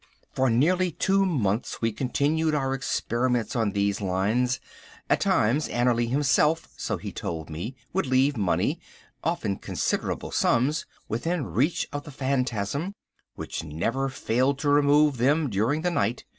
For 0.33 0.49
nearly 0.49 0.89
two 0.89 1.27
months 1.27 1.79
we 1.79 1.91
continued 1.91 2.55
our 2.55 2.73
experiments 2.73 3.55
on 3.55 3.69
these 3.73 4.01
lines. 4.01 4.59
At 5.11 5.19
times 5.21 5.67
Annerly 5.67 6.09
himself, 6.09 6.67
so 6.75 6.97
he 6.97 7.11
told 7.11 7.51
me, 7.51 7.75
would 7.93 8.07
leave 8.07 8.35
money, 8.35 8.79
often 9.23 9.57
considerable 9.57 10.31
sums, 10.31 10.87
within 11.07 11.45
reach 11.53 11.87
of 11.93 12.05
the 12.05 12.11
phantasm, 12.11 12.95
which 13.35 13.63
never 13.63 14.09
failed 14.09 14.57
to 14.61 14.69
remove 14.69 15.17
them 15.17 15.51
during 15.51 15.81
the 15.83 15.91
night. 15.91 16.23